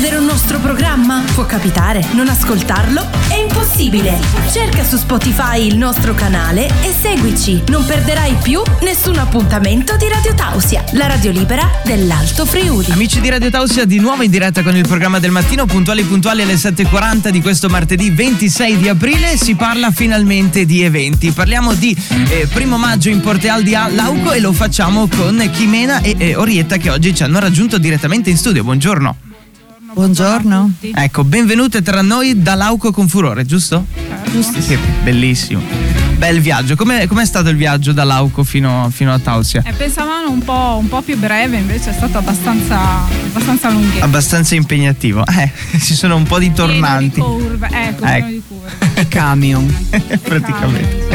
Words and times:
perdere 0.00 0.20
un 0.20 0.26
nostro 0.26 0.60
programma? 0.60 1.24
Può 1.34 1.44
capitare. 1.44 2.06
Non 2.12 2.28
ascoltarlo? 2.28 3.04
È 3.28 3.34
impossibile. 3.34 4.16
Cerca 4.52 4.84
su 4.84 4.96
Spotify 4.96 5.66
il 5.66 5.76
nostro 5.76 6.14
canale 6.14 6.66
e 6.84 6.92
seguici. 6.92 7.64
Non 7.66 7.84
perderai 7.84 8.36
più 8.40 8.62
nessun 8.82 9.16
appuntamento 9.18 9.96
di 9.96 10.06
Radio 10.08 10.34
Tausia, 10.34 10.84
la 10.92 11.08
radio 11.08 11.32
libera 11.32 11.68
dell'Alto 11.84 12.46
Friuli. 12.46 12.92
Amici 12.92 13.20
di 13.20 13.28
Radio 13.28 13.50
Tausia, 13.50 13.86
di 13.86 13.98
nuovo 13.98 14.22
in 14.22 14.30
diretta 14.30 14.62
con 14.62 14.76
il 14.76 14.86
programma 14.86 15.18
del 15.18 15.32
mattino, 15.32 15.66
puntuali 15.66 16.04
puntuali 16.04 16.42
alle 16.42 16.54
7.40 16.54 17.30
di 17.30 17.42
questo 17.42 17.68
martedì 17.68 18.10
26 18.10 18.78
di 18.78 18.88
aprile. 18.88 19.36
Si 19.36 19.56
parla 19.56 19.90
finalmente 19.90 20.64
di 20.64 20.82
eventi. 20.82 21.32
Parliamo 21.32 21.74
di 21.74 21.96
eh, 22.28 22.46
primo 22.52 22.78
maggio 22.78 23.08
in 23.08 23.20
Porteal 23.20 23.64
di 23.64 23.72
Lauco 23.72 24.30
e 24.30 24.38
lo 24.38 24.52
facciamo 24.52 25.08
con 25.08 25.50
Chimena 25.52 26.00
e 26.02 26.14
eh, 26.18 26.36
Orietta 26.36 26.76
che 26.76 26.88
oggi 26.88 27.12
ci 27.16 27.24
hanno 27.24 27.40
raggiunto 27.40 27.78
direttamente 27.78 28.30
in 28.30 28.36
studio. 28.36 28.62
Buongiorno. 28.62 29.27
Buongiorno. 29.98 30.74
Ecco, 30.94 31.24
benvenute 31.24 31.82
tra 31.82 32.02
noi 32.02 32.40
da 32.40 32.54
Lauco 32.54 32.92
con 32.92 33.08
furore, 33.08 33.44
giusto? 33.44 33.84
Giusto. 34.30 34.60
Sì, 34.60 34.78
bellissimo. 35.02 35.97
Bel 36.18 36.40
viaggio. 36.40 36.74
Com'è, 36.74 37.06
com'è 37.06 37.24
stato 37.24 37.48
il 37.48 37.56
viaggio 37.56 37.92
da 37.92 38.02
Lauco 38.02 38.42
fino, 38.42 38.88
fino 38.92 39.12
a 39.12 39.20
Tausia? 39.20 39.62
Eh, 39.64 39.72
pensavamo 39.72 40.28
un 40.28 40.42
po', 40.42 40.76
un 40.80 40.88
po' 40.88 41.00
più 41.00 41.16
breve, 41.16 41.58
invece 41.58 41.90
è 41.90 41.92
stato 41.92 42.18
abbastanza, 42.18 43.04
abbastanza 43.28 43.70
lunghetto. 43.70 44.04
Abbastanza 44.04 44.56
impegnativo. 44.56 45.24
Eh, 45.24 45.52
ci 45.78 45.94
sono 45.94 46.16
un 46.16 46.24
po' 46.24 46.40
di 46.40 46.52
tornanti. 46.52 47.20
Pieno 47.20 47.36
di 47.36 47.42
curve, 47.44 47.66
ecco, 47.70 48.04
Ecco. 48.04 48.04
pieno 48.04 48.28
di 48.30 48.42
curve. 48.48 48.86
I 49.00 49.06
camion. 49.06 49.86
Praticamente. 50.20 51.06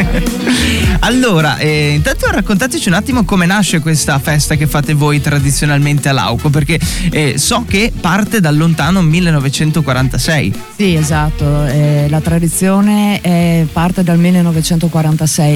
Allora, 1.00 1.58
eh, 1.58 1.96
intanto 1.96 2.32
raccontateci 2.32 2.88
un 2.88 2.94
attimo 2.94 3.26
come 3.26 3.46
nasce 3.46 3.82
questa 3.82 4.18
festa 4.20 4.56
che 4.56 4.68
fate 4.68 4.94
voi 4.94 5.20
tradizionalmente 5.20 6.08
a 6.08 6.14
Lauco, 6.14 6.50
perché 6.50 6.80
eh, 7.12 7.34
so 7.38 7.66
che 7.68 7.92
parte 8.00 8.40
dal 8.40 8.56
lontano 8.56 9.02
1946. 9.02 10.54
Sì, 10.78 10.96
esatto. 10.96 11.66
Eh, 11.66 12.06
la 12.08 12.22
tradizione 12.22 13.20
eh, 13.20 13.68
parte 13.70 14.02
dal 14.02 14.18
1946. 14.18 14.92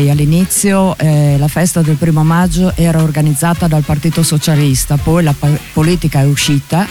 All'inizio 0.10 0.98
eh, 0.98 1.36
la 1.38 1.48
festa 1.48 1.82
del 1.82 1.96
primo 1.96 2.24
maggio 2.24 2.74
era 2.76 3.02
organizzata 3.04 3.68
dal 3.68 3.84
Partito 3.84 4.24
Socialista, 4.24 4.98
poi 4.98 5.24
la 5.24 5.34
pa- 5.38 5.48
politica 5.74 6.22
è 6.22 6.26
uscita 6.26 6.88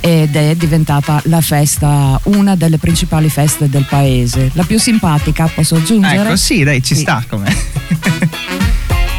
ed 0.00 0.34
è 0.34 0.54
diventata 0.56 1.20
la 1.26 1.40
festa, 1.40 2.18
una 2.24 2.56
delle 2.56 2.78
principali 2.78 3.28
feste 3.28 3.68
del 3.68 3.86
paese. 3.88 4.50
La 4.54 4.64
più 4.64 4.78
simpatica, 4.78 5.48
posso 5.52 5.76
aggiungere? 5.76 6.22
Ecco, 6.22 6.36
sì, 6.36 6.64
dai, 6.64 6.82
ci 6.82 6.94
Sì. 6.96 7.02
sta 7.02 7.24
come. 7.28 7.54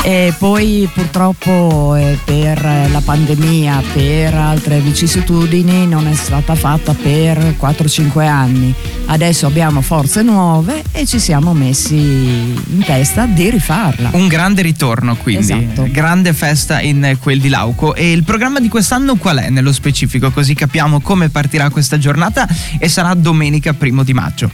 E 0.07 0.33
poi 0.37 0.89
purtroppo 0.93 1.93
eh, 1.97 2.17
per 2.23 2.63
la 2.63 3.01
pandemia, 3.03 3.83
per 3.91 4.33
altre 4.35 4.79
vicissitudini 4.79 5.85
non 5.85 6.07
è 6.07 6.13
stata 6.13 6.55
fatta 6.55 6.93
per 6.93 7.55
4-5 7.59 8.25
anni. 8.25 8.73
Adesso 9.07 9.47
abbiamo 9.47 9.81
forze 9.81 10.21
nuove 10.21 10.81
e 10.93 11.05
ci 11.05 11.19
siamo 11.19 11.53
messi 11.53 11.97
in 11.97 12.83
testa 12.85 13.25
di 13.25 13.49
rifarla. 13.49 14.11
Un 14.13 14.29
grande 14.29 14.61
ritorno, 14.61 15.17
quindi. 15.17 15.51
Esatto. 15.51 15.89
Grande 15.91 16.31
festa 16.31 16.79
in 16.79 17.17
quel 17.19 17.41
di 17.41 17.49
Lauco. 17.49 17.93
E 17.93 18.09
il 18.13 18.23
programma 18.23 18.61
di 18.61 18.69
quest'anno 18.69 19.17
qual 19.17 19.39
è 19.39 19.49
nello 19.49 19.73
specifico? 19.73 20.31
Così 20.31 20.53
capiamo 20.53 21.01
come 21.01 21.27
partirà 21.27 21.69
questa 21.69 21.97
giornata 21.97 22.47
e 22.79 22.87
sarà 22.87 23.13
domenica 23.13 23.73
primo 23.73 24.03
di 24.03 24.13
maggio. 24.13 24.49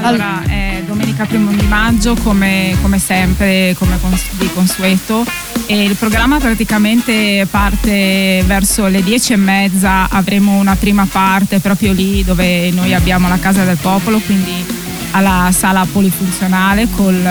Allora, 0.00 0.42
è 0.42 0.71
domenica 0.92 1.24
primo 1.24 1.50
di 1.50 1.66
maggio, 1.66 2.14
come, 2.22 2.76
come 2.82 2.98
sempre, 2.98 3.74
come 3.78 3.98
cons- 3.98 4.28
di 4.32 4.48
consueto. 4.52 5.24
E 5.66 5.84
il 5.84 5.96
programma 5.96 6.38
praticamente 6.38 7.46
parte 7.50 8.44
verso 8.46 8.86
le 8.88 9.02
dieci 9.02 9.32
e 9.32 9.36
mezza, 9.36 10.08
avremo 10.10 10.58
una 10.58 10.76
prima 10.76 11.06
parte 11.10 11.60
proprio 11.60 11.92
lì 11.92 12.22
dove 12.22 12.70
noi 12.72 12.92
abbiamo 12.92 13.26
la 13.28 13.38
Casa 13.38 13.64
del 13.64 13.78
Popolo, 13.80 14.18
quindi 14.18 14.80
alla 15.12 15.50
sala 15.52 15.86
polifunzionale 15.90 16.88
col, 16.94 17.22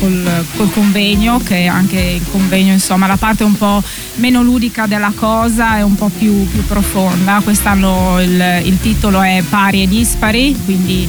col- 0.00 0.44
col 0.56 0.72
convegno, 0.72 1.38
che 1.38 1.58
è 1.58 1.66
anche 1.66 2.00
il 2.00 2.26
convegno, 2.28 2.72
insomma, 2.72 3.06
la 3.06 3.16
parte 3.16 3.44
un 3.44 3.56
po' 3.56 3.82
meno 4.16 4.42
ludica 4.42 4.86
della 4.86 5.12
cosa 5.14 5.76
è 5.76 5.82
un 5.82 5.94
po' 5.94 6.10
più, 6.16 6.48
più 6.48 6.64
profonda. 6.66 7.40
Quest'anno 7.42 8.20
il, 8.20 8.62
il 8.64 8.80
titolo 8.80 9.22
è 9.22 9.42
Pari 9.48 9.84
e 9.84 9.88
Dispari, 9.88 10.56
quindi 10.64 11.08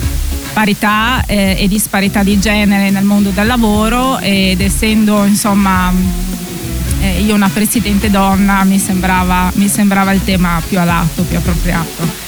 parità 0.58 1.24
eh, 1.28 1.56
e 1.60 1.68
disparità 1.68 2.24
di 2.24 2.40
genere 2.40 2.90
nel 2.90 3.04
mondo 3.04 3.30
del 3.30 3.46
lavoro 3.46 4.18
ed 4.18 4.60
essendo 4.60 5.24
insomma 5.24 5.94
eh, 7.00 7.22
io 7.22 7.36
una 7.36 7.48
presidente 7.48 8.10
donna 8.10 8.64
mi 8.64 8.80
sembrava, 8.80 9.52
mi 9.54 9.68
sembrava 9.68 10.14
il 10.14 10.24
tema 10.24 10.60
più 10.68 10.80
adatto, 10.80 11.22
più 11.22 11.38
appropriato. 11.38 12.26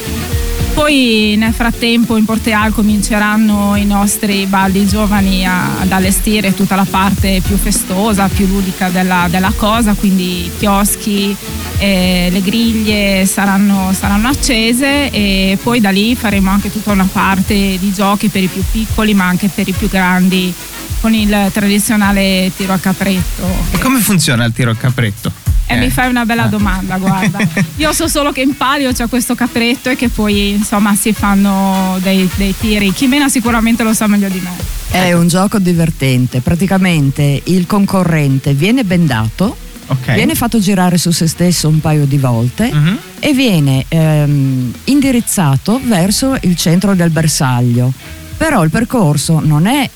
Poi 0.75 1.35
nel 1.39 1.53
frattempo 1.53 2.17
in 2.17 2.25
Porteal 2.25 2.71
cominceranno 2.71 3.75
i 3.75 3.85
nostri 3.85 4.45
balli 4.45 4.85
giovani 4.85 5.43
a- 5.47 5.79
ad 5.79 5.91
allestire 5.91 6.53
tutta 6.53 6.75
la 6.75 6.85
parte 6.87 7.41
più 7.43 7.57
festosa, 7.57 8.27
più 8.27 8.45
ludica 8.45 8.89
della, 8.89 9.25
della 9.27 9.51
cosa, 9.55 9.95
quindi 9.95 10.51
chioschi, 10.59 11.35
eh, 11.79 12.27
le 12.31 12.41
griglie 12.41 13.25
saranno, 13.25 13.93
saranno 13.97 14.27
accese 14.27 15.09
e 15.09 15.57
poi 15.61 15.79
da 15.79 15.89
lì 15.89 16.15
faremo 16.15 16.49
anche 16.51 16.71
tutta 16.71 16.91
una 16.91 17.07
parte 17.11 17.53
di 17.79 17.91
giochi 17.93 18.27
per 18.29 18.43
i 18.43 18.47
più 18.47 18.63
piccoli 18.71 19.13
ma 19.13 19.25
anche 19.25 19.49
per 19.53 19.67
i 19.67 19.71
più 19.73 19.87
grandi 19.89 20.53
con 21.01 21.13
il 21.13 21.49
tradizionale 21.53 22.51
tiro 22.55 22.73
a 22.73 22.77
capretto. 22.77 23.43
E 23.71 23.77
come 23.79 23.99
funziona 23.99 24.43
il 24.45 24.51
tiro 24.53 24.71
a 24.71 24.75
capretto? 24.75 25.31
E 25.65 25.75
Eh. 25.75 25.77
mi 25.79 25.89
fai 25.91 26.09
una 26.09 26.25
bella 26.25 26.43
Ah. 26.43 26.47
domanda, 26.47 26.97
guarda. 26.97 27.37
Io 27.77 27.93
so 27.93 28.07
solo 28.09 28.31
che 28.31 28.41
in 28.41 28.57
palio 28.57 28.91
c'è 28.91 29.07
questo 29.07 29.33
capretto 29.35 29.89
e 29.89 29.95
che 29.95 30.09
poi 30.09 30.49
insomma 30.49 30.95
si 30.95 31.13
fanno 31.13 31.97
dei, 32.01 32.27
dei 32.35 32.53
tiri. 32.59 32.91
Chimena 32.91 33.29
sicuramente 33.29 33.83
lo 33.83 33.93
sa 33.93 34.07
meglio 34.07 34.27
di 34.29 34.41
me. 34.43 34.51
È 34.91 35.13
un 35.13 35.27
gioco 35.27 35.59
divertente. 35.59 36.41
Praticamente 36.41 37.41
il 37.45 37.65
concorrente 37.67 38.53
viene 38.53 38.83
bendato, 38.83 39.55
Ok. 39.91 40.13
viene 40.13 40.35
fatto 40.35 40.59
girare 40.59 40.97
su 40.97 41.11
se 41.11 41.27
stesso 41.27 41.67
un 41.67 41.79
paio 41.81 42.05
di 42.05 42.17
volte 42.17 42.71
Mhm. 42.71 42.97
e 43.19 43.33
viene 43.33 43.85
ehm, 43.87 44.73
indirizzato 44.85 45.79
verso 45.83 46.37
il 46.41 46.55
centro 46.55 46.93
del 46.95 47.09
bersaglio. 47.09 47.91
Però 48.37 48.63
il 48.63 48.69
percorso 48.69 49.39
non 49.39 49.65
è 49.67 49.89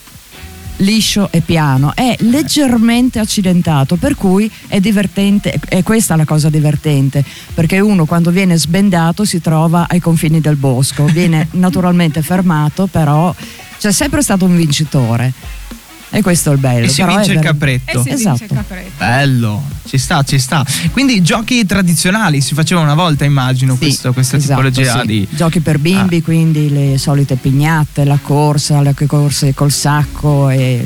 liscio 0.78 1.30
e 1.31 1.42
piano, 1.42 1.94
è 1.96 2.16
leggermente 2.22 3.20
accidentato, 3.20 3.96
per 3.96 4.16
cui 4.16 4.52
è 4.68 4.80
divertente, 4.80 5.58
è 5.70 5.84
questa 5.84 6.16
la 6.16 6.25
cosa 6.25 6.50
divertente, 6.50 7.24
perché 7.54 7.80
uno 7.80 8.06
quando 8.06 8.31
viene 8.31 8.58
sbendato 8.58 9.24
si 9.24 9.40
trova 9.40 9.86
ai 9.88 10.00
confini 10.00 10.42
del 10.42 10.56
bosco, 10.56 11.06
viene 11.06 11.48
naturalmente 11.54 12.22
fermato, 12.22 12.88
però 12.88 13.34
c'è 13.80 13.92
sempre 13.92 14.22
stato 14.24 14.46
un 14.46 14.56
vincitore. 14.56 15.31
E 16.10 16.22
questo 16.22 16.50
è 16.52 16.54
il 16.54 16.60
bello. 16.60 16.86
E 16.86 16.90
si 16.90 17.02
però 17.02 17.14
è 17.14 17.16
vince 17.18 17.31
il 17.31 17.38
ver- 17.40 17.46
E 17.48 17.52
capretto. 17.52 18.02
si 18.04 18.10
vince 18.10 18.14
Esatto. 18.14 18.44
il 18.44 18.50
capretto. 18.50 18.92
Bello, 18.98 19.64
ci 19.85 19.97
sta, 19.97 20.23
ci 20.23 20.39
sta. 20.39 20.66
Quindi 20.91 21.21
giochi 21.21 21.66
tradizionali 21.66 22.41
si 22.41 22.53
faceva 22.53 22.81
una 22.81 22.95
volta, 22.95 23.25
immagino, 23.25 23.73
Sì, 23.73 23.79
questo- 23.79 24.13
questa 24.13 24.38
esatto, 24.38 24.61
tipologia 24.61 25.01
sì. 25.01 25.07
di. 25.07 25.27
giochi 25.29 25.59
per 25.59 25.79
bimbi, 25.79 26.17
Ah. 26.17 26.21
quindi 26.23 26.69
le 26.69 26.97
solite 26.97 27.35
pignate, 27.35 28.03
la 28.05 28.19
corsa, 28.21 28.81
le 28.81 28.94
corse 29.07 29.53
col 29.53 29.71
sacco 29.71 30.49
e 30.49 30.83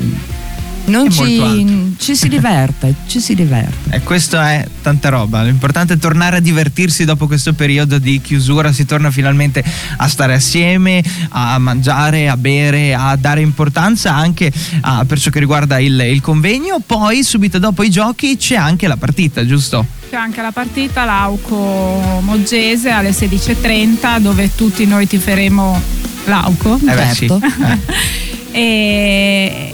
non 0.88 1.10
ci, 1.10 1.94
ci 1.98 2.16
si 2.16 2.28
diverte, 2.28 2.94
ci 3.06 3.20
si 3.20 3.34
diverte. 3.34 3.96
E 3.96 4.00
questo 4.02 4.38
è 4.40 4.66
tanta 4.82 5.08
roba. 5.08 5.42
L'importante 5.42 5.94
è 5.94 5.98
tornare 5.98 6.36
a 6.36 6.40
divertirsi 6.40 7.04
dopo 7.04 7.26
questo 7.26 7.52
periodo 7.52 7.98
di 7.98 8.20
chiusura. 8.20 8.72
Si 8.72 8.84
torna 8.84 9.10
finalmente 9.10 9.62
a 9.96 10.08
stare 10.08 10.34
assieme, 10.34 11.02
a 11.30 11.58
mangiare, 11.58 12.28
a 12.28 12.36
bere, 12.36 12.94
a 12.94 13.16
dare 13.16 13.40
importanza 13.40 14.14
anche 14.14 14.52
a- 14.80 15.04
per 15.06 15.18
ciò 15.20 15.30
che 15.30 15.38
riguarda 15.38 15.78
il, 15.78 15.98
il 16.10 16.20
convegno. 16.20 16.80
Poi, 16.84 17.22
subito 17.22 17.58
dopo 17.58 17.82
i 17.82 17.90
giochi, 17.90 18.36
c'è 18.36 18.56
anche 18.56 18.86
la 18.86 18.96
partita, 18.96 19.44
giusto? 19.46 19.84
C'è 20.10 20.16
anche 20.16 20.40
la 20.40 20.52
partita 20.52 21.04
Lauco 21.04 22.20
Moggese 22.22 22.88
alle 22.90 23.10
16.30 23.10 24.20
dove 24.20 24.50
tutti 24.54 24.86
noi 24.86 25.06
tiferemo 25.06 25.80
Lauco. 26.24 26.76
Eh 26.76 26.94
beh, 26.94 27.14
sì. 27.14 27.26
Certo. 27.28 27.40
Eh. 27.42 28.26
E, 28.50 29.67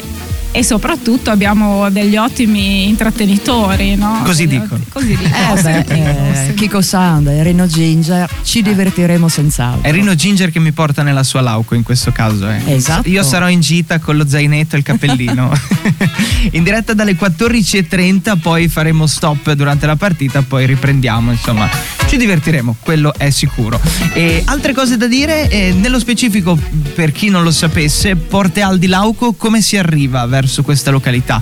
e 0.56 0.62
soprattutto 0.62 1.32
abbiamo 1.32 1.90
degli 1.90 2.16
ottimi 2.16 2.86
intrattenitori, 2.88 3.96
no? 3.96 4.22
Così 4.24 4.46
dicono. 4.46 4.80
Così 4.88 5.16
dicono. 5.16 5.34
Eh 5.34 5.54
beh, 5.54 5.60
sentivo, 5.60 6.08
eh, 6.08 6.34
sentivo. 6.34 6.54
Kiko 6.54 6.80
Sound 6.80 7.26
e 7.26 7.42
Reno 7.42 7.66
Ginger 7.66 8.30
ci 8.44 8.62
divertiremo 8.62 9.26
senz'altro. 9.28 9.82
È 9.82 9.90
Rino 9.90 10.14
Ginger 10.14 10.52
che 10.52 10.60
mi 10.60 10.70
porta 10.70 11.02
nella 11.02 11.24
sua 11.24 11.40
lauco 11.40 11.74
in 11.74 11.82
questo 11.82 12.12
caso. 12.12 12.48
eh. 12.48 12.60
Esatto. 12.72 13.08
Io 13.08 13.24
sarò 13.24 13.48
in 13.48 13.58
gita 13.60 13.98
con 13.98 14.16
lo 14.16 14.28
zainetto 14.28 14.76
e 14.76 14.78
il 14.78 14.84
cappellino. 14.84 15.50
in 16.52 16.62
diretta 16.62 16.94
dalle 16.94 17.16
14.30, 17.16 18.38
poi 18.40 18.68
faremo 18.68 19.06
stop 19.08 19.50
durante 19.54 19.86
la 19.86 19.96
partita, 19.96 20.42
poi 20.42 20.66
riprendiamo. 20.66 21.32
Insomma, 21.32 21.68
ci 22.06 22.16
divertiremo, 22.16 22.76
quello 22.80 23.12
è 23.16 23.30
sicuro. 23.30 23.80
E 24.12 24.42
altre 24.46 24.72
cose 24.72 24.96
da 24.96 25.06
dire, 25.06 25.48
eh, 25.48 25.72
nello 25.72 25.98
specifico, 25.98 26.58
per 26.94 27.12
chi 27.12 27.28
non 27.28 27.42
lo 27.42 27.50
sapesse, 27.50 28.16
Porte 28.16 28.60
Aldi 28.60 28.86
Lauco, 28.86 29.32
come 29.32 29.60
si 29.60 29.76
arriva 29.76 30.24
verso 30.26 30.62
questa 30.62 30.90
località? 30.90 31.40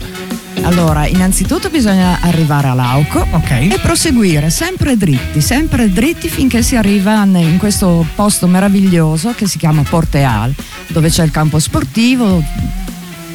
Allora, 0.62 1.06
innanzitutto 1.06 1.70
bisogna 1.70 2.18
arrivare 2.20 2.68
a 2.68 2.74
Lauco 2.74 3.26
Ok. 3.32 3.50
e 3.50 3.78
proseguire 3.82 4.48
sempre 4.50 4.96
dritti, 4.96 5.40
sempre 5.40 5.90
dritti 5.92 6.28
finché 6.28 6.62
si 6.62 6.76
arriva 6.76 7.24
in 7.24 7.56
questo 7.58 8.06
posto 8.14 8.46
meraviglioso 8.46 9.32
che 9.36 9.48
si 9.48 9.58
chiama 9.58 9.82
Porteal, 9.82 10.54
dove 10.88 11.08
c'è 11.08 11.24
il 11.24 11.32
campo 11.32 11.58
sportivo, 11.58 12.42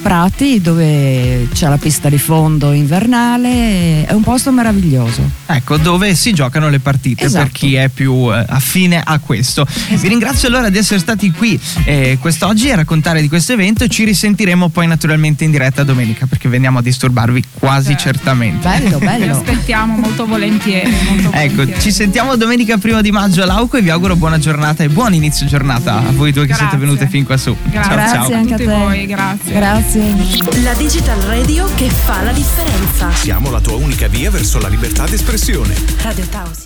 prati, 0.08 0.62
dove 0.62 1.50
c'è 1.54 1.68
la 1.68 1.78
pista 1.78 2.08
di 2.08 2.18
fondo 2.18 2.72
invernale, 2.72 4.06
è 4.06 4.14
un 4.14 4.24
posto 4.24 4.54
meraviglioso. 4.54 5.22
Ecco, 5.48 5.76
dove 5.76 6.16
si 6.16 6.32
giocano 6.32 6.70
le 6.70 6.80
partite 6.80 7.26
Esatto. 7.26 7.44
per 7.44 7.52
chi 7.52 7.76
è 7.76 7.90
più 7.90 8.34
eh, 8.34 8.46
affine 8.48 9.02
a 9.04 9.20
questo. 9.20 9.68
Vi 9.90 10.08
ringrazio 10.08 10.48
allora 10.48 10.70
di 10.70 10.78
essere 10.78 11.00
stati 11.02 11.30
qui 11.32 11.60
eh, 11.84 12.18
quest'oggi 12.22 12.72
a 12.72 12.78
raccontare 12.78 13.20
di 13.20 13.28
questo 13.28 13.52
evento 13.52 13.86
ci 13.88 14.06
risentiremo 14.06 14.70
poi 14.70 14.88
naturalmente 14.88 15.44
in 15.44 15.52
diretta 15.52 15.84
domenica 15.84 16.26
perché 16.26 16.48
veniamo 16.48 16.80
a 16.80 16.82
disturbarvi 16.82 17.44
quasi 17.60 17.88
Certo. 17.88 18.04
certamente. 18.04 18.66
Bello, 18.66 19.00
Vi 19.00 19.04
bello. 19.06 19.32
aspettiamo 19.34 19.98
molto 19.98 20.26
volentieri. 20.26 20.90
Molto 20.90 21.32
Ecco, 21.34 21.56
volentieri. 21.56 21.82
ci 21.82 21.92
sentiamo 21.92 22.38
domenica 22.38 22.78
primo 22.78 23.02
di 23.02 23.12
maggio 23.12 23.42
a 23.42 23.46
Lauco 23.46 23.76
e 23.76 23.82
vi 23.82 23.90
auguro 23.90 24.16
buona 24.16 24.38
giornata 24.40 24.86
e 24.86 24.90
buon 24.90 25.14
inizio 25.14 25.46
giornata 25.48 25.98
a 25.98 26.12
voi 26.12 26.32
due 26.32 26.46
che 26.46 26.54
siete 26.54 26.78
Grazie. 26.78 26.80
venute 26.88 27.08
fin 27.08 27.26
qua 27.26 27.36
su. 27.36 27.54
Grazie. 27.70 27.82
Ciao 27.82 27.84
ciao. 27.84 27.96
Grazie 27.98 28.34
a 28.36 28.38
anche 28.38 28.54
a 28.54 28.58
tutti 28.58 28.70
te. 28.70 28.74
voi, 28.78 29.06
grazie. 29.06 29.54
Grazie. 29.54 29.97
La 30.62 30.76
digital 30.76 31.20
radio 31.22 31.66
che 31.74 31.90
fa 31.90 32.22
la 32.22 32.32
differenza. 32.32 33.12
Siamo 33.14 33.50
la 33.50 33.60
tua 33.60 33.78
unica 33.78 34.08
via 34.08 34.30
verso 34.30 34.60
la 34.60 34.68
libertà 34.68 35.06
d'espressione. 35.08 35.74
Radio 36.02 36.26
Tausia. 36.28 36.66